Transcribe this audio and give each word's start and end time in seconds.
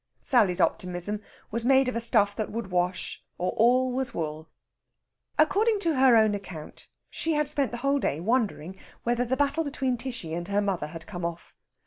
Sally's 0.23 0.59
optimism 0.59 1.21
was 1.51 1.63
made 1.63 1.87
of 1.87 1.95
a 1.95 1.99
stuff 2.01 2.35
that 2.35 2.51
would 2.51 2.71
wash, 2.71 3.21
or 3.37 3.53
was 3.91 4.09
all 4.09 4.13
wool. 4.19 4.49
According 5.37 5.77
to 5.81 5.93
her 5.95 6.15
own 6.15 6.33
account, 6.33 6.87
she 7.11 7.33
had 7.33 7.47
spent 7.47 7.69
the 7.71 7.77
whole 7.85 7.99
day 7.99 8.19
wondering 8.19 8.77
whether 9.03 9.25
the 9.25 9.37
battle 9.37 9.63
between 9.63 9.97
Tishy 9.97 10.33
and 10.33 10.47
her 10.47 10.59
mother 10.59 10.87
had 10.87 11.05
come 11.05 11.23
off. 11.23 11.53